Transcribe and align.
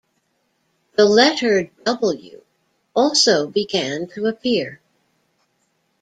The 0.95 1.05
letter 1.05 1.69
"w" 1.85 2.41
also 2.95 3.45
began 3.47 4.07
to 4.07 4.25
appear. 4.25 4.79